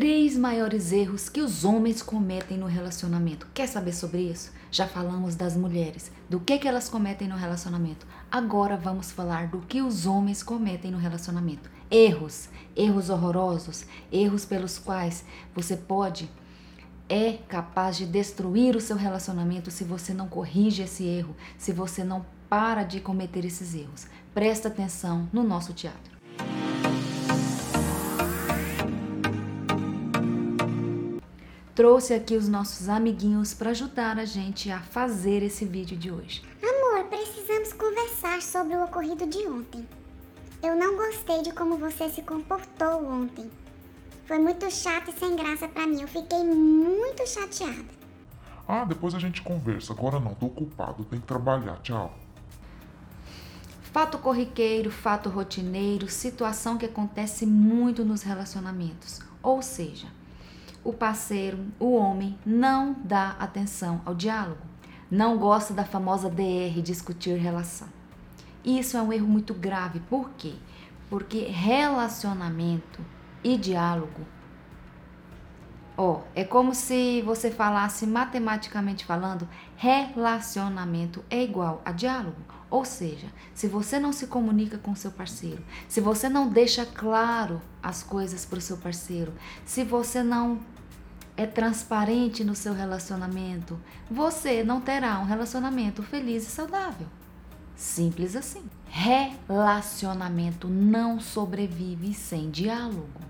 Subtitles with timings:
[0.00, 3.46] três maiores erros que os homens cometem no relacionamento.
[3.52, 4.50] Quer saber sobre isso?
[4.70, 8.06] Já falamos das mulheres, do que, que elas cometem no relacionamento.
[8.32, 11.70] Agora vamos falar do que os homens cometem no relacionamento.
[11.90, 15.22] Erros, erros horrorosos, erros pelos quais
[15.54, 16.30] você pode
[17.06, 22.02] é capaz de destruir o seu relacionamento se você não corrige esse erro, se você
[22.02, 24.06] não para de cometer esses erros.
[24.32, 26.19] Presta atenção no nosso teatro.
[31.80, 36.42] Trouxe aqui os nossos amiguinhos para ajudar a gente a fazer esse vídeo de hoje.
[36.62, 39.88] Amor, precisamos conversar sobre o ocorrido de ontem.
[40.62, 43.50] Eu não gostei de como você se comportou ontem.
[44.26, 46.02] Foi muito chato e sem graça para mim.
[46.02, 47.88] Eu fiquei muito chateada.
[48.68, 49.94] Ah, depois a gente conversa.
[49.94, 51.80] Agora não, tô ocupado, tenho que trabalhar.
[51.80, 52.14] Tchau.
[53.84, 59.22] Fato corriqueiro, fato rotineiro, situação que acontece muito nos relacionamentos.
[59.42, 60.19] Ou seja,
[60.82, 64.62] o parceiro, o homem, não dá atenção ao diálogo,
[65.10, 67.88] não gosta da famosa DR, discutir relação.
[68.64, 70.54] Isso é um erro muito grave, por quê?
[71.08, 73.04] Porque relacionamento
[73.42, 74.26] e diálogo,
[75.96, 82.59] ó, é como se você falasse matematicamente falando, relacionamento é igual a diálogo.
[82.70, 87.60] Ou seja, se você não se comunica com seu parceiro, se você não deixa claro
[87.82, 89.32] as coisas para o seu parceiro,
[89.64, 90.60] se você não
[91.36, 97.08] é transparente no seu relacionamento, você não terá um relacionamento feliz e saudável.
[97.74, 98.62] Simples assim.
[98.86, 103.20] Relacionamento não sobrevive sem diálogo.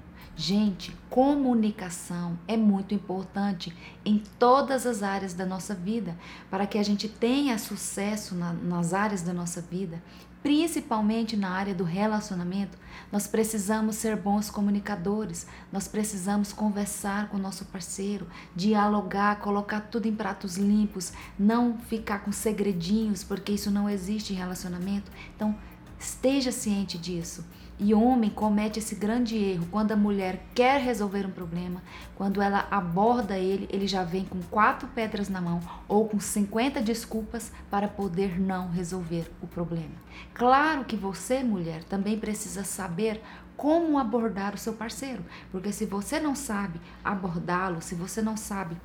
[0.41, 6.17] Gente, comunicação é muito importante em todas as áreas da nossa vida
[6.51, 10.03] para que a gente tenha sucesso na, nas áreas da nossa vida,
[10.43, 12.79] principalmente na área do relacionamento.
[13.13, 20.09] Nós precisamos ser bons comunicadores, nós precisamos conversar com o nosso parceiro, dialogar, colocar tudo
[20.09, 25.13] em pratos limpos, não ficar com segredinhos, porque isso não existe em relacionamento.
[25.37, 25.55] Então,
[25.99, 27.45] esteja ciente disso.
[27.83, 31.83] E o homem comete esse grande erro quando a mulher quer resolver um problema,
[32.15, 36.83] quando ela aborda ele, ele já vem com quatro pedras na mão ou com 50
[36.83, 39.95] desculpas para poder não resolver o problema.
[40.35, 43.23] Claro que você, mulher, também precisa saber
[43.57, 48.77] como abordar o seu parceiro, porque se você não sabe abordá-lo, se você não sabe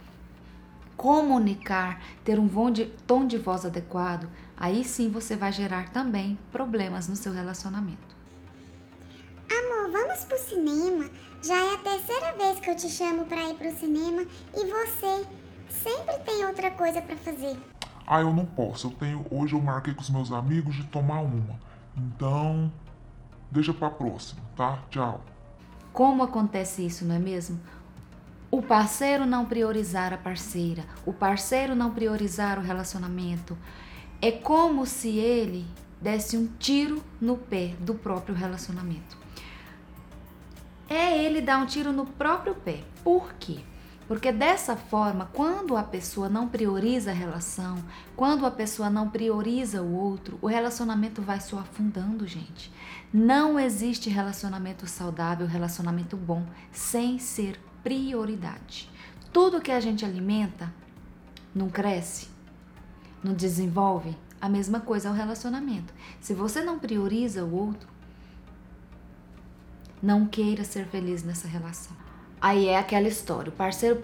[0.96, 2.50] comunicar, ter um
[3.06, 8.16] tom de voz adequado, aí sim você vai gerar também problemas no seu relacionamento.
[10.16, 11.10] Vamos pro cinema?
[11.44, 15.28] Já é a terceira vez que eu te chamo pra ir pro cinema e você
[15.68, 17.58] sempre tem outra coisa para fazer.
[18.08, 18.88] Ah, eu não posso.
[18.88, 19.26] Eu tenho.
[19.30, 21.60] Hoje eu marquei com os meus amigos de tomar uma.
[21.98, 22.72] Então.
[23.52, 24.80] Deixa pra próxima, tá?
[24.90, 25.22] Tchau.
[25.92, 27.60] Como acontece isso, não é mesmo?
[28.50, 33.58] O parceiro não priorizar a parceira, o parceiro não priorizar o relacionamento.
[34.22, 35.66] É como se ele
[36.00, 39.25] desse um tiro no pé do próprio relacionamento
[40.90, 42.84] é ele dar um tiro no próprio pé.
[43.04, 43.60] Por quê?
[44.08, 47.84] Porque dessa forma, quando a pessoa não prioriza a relação,
[48.16, 52.72] quando a pessoa não prioriza o outro, o relacionamento vai só afundando, gente.
[53.12, 58.90] Não existe relacionamento saudável, relacionamento bom, sem ser prioridade.
[59.34, 60.72] Tudo que a gente alimenta
[61.54, 62.30] não cresce,
[63.24, 64.16] não desenvolve.
[64.40, 65.92] A mesma coisa é o relacionamento.
[66.22, 67.88] Se você não prioriza o outro,
[70.02, 71.96] não queira ser feliz nessa relação.
[72.42, 74.00] Aí é aquela história: o parceiro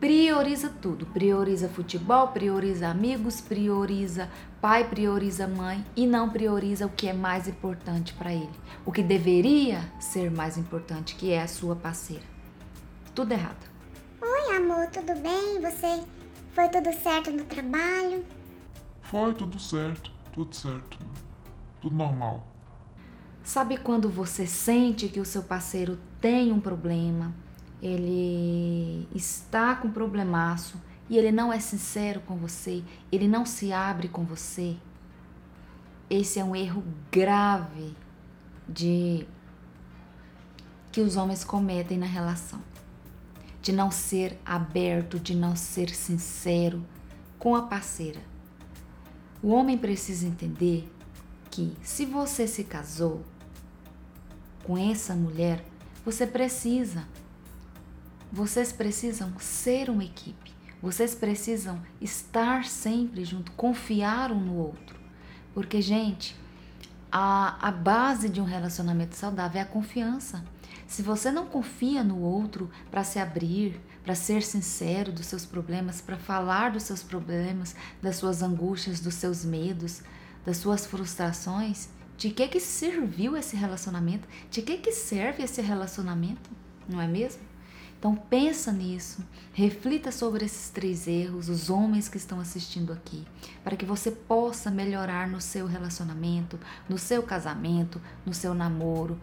[0.00, 4.30] prioriza tudo, prioriza futebol, prioriza amigos, prioriza
[4.60, 8.48] pai, prioriza mãe e não prioriza o que é mais importante para ele,
[8.86, 12.24] o que deveria ser mais importante, que é a sua parceira.
[13.14, 13.68] Tudo errado.
[14.22, 15.60] Oi, amor, tudo bem?
[15.60, 16.02] Você
[16.52, 18.24] foi tudo certo no trabalho?
[19.02, 20.98] Foi tudo certo, tudo certo.
[21.82, 22.46] Tudo normal.
[23.44, 27.30] Sabe quando você sente que o seu parceiro tem um problema,
[27.82, 30.80] ele está com um problemaço
[31.10, 32.82] e ele não é sincero com você,
[33.12, 34.74] ele não se abre com você?
[36.08, 36.82] Esse é um erro
[37.12, 37.94] grave
[38.66, 39.26] de
[40.90, 42.62] que os homens cometem na relação.
[43.60, 46.82] De não ser aberto, de não ser sincero
[47.38, 48.20] com a parceira.
[49.42, 50.90] O homem precisa entender
[51.50, 53.22] que se você se casou,
[54.64, 55.64] com essa mulher,
[56.04, 57.06] você precisa.
[58.32, 60.52] Vocês precisam ser uma equipe.
[60.82, 64.98] Vocês precisam estar sempre junto, confiar um no outro.
[65.54, 66.36] Porque, gente,
[67.10, 70.44] a, a base de um relacionamento saudável é a confiança.
[70.86, 76.00] Se você não confia no outro para se abrir, para ser sincero dos seus problemas,
[76.00, 80.02] para falar dos seus problemas, das suas angústias, dos seus medos,
[80.44, 84.28] das suas frustrações, de que que serviu esse relacionamento?
[84.50, 86.50] De que que serve esse relacionamento?
[86.88, 87.42] Não é mesmo?
[87.98, 89.24] Então pensa nisso,
[89.54, 93.24] reflita sobre esses três erros, os homens que estão assistindo aqui,
[93.62, 99.18] para que você possa melhorar no seu relacionamento, no seu casamento, no seu namoro,